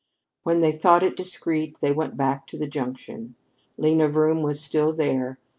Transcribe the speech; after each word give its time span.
When 0.41 0.61
they 0.61 0.71
thought 0.71 1.03
it 1.03 1.15
discreet, 1.15 1.77
they 1.79 1.91
went 1.91 2.17
back 2.17 2.47
to 2.47 2.57
the 2.57 2.65
junction. 2.65 3.35
Lena 3.77 4.09
Vroom 4.09 4.41
was 4.41 4.59
still 4.59 4.93
there. 4.93 5.37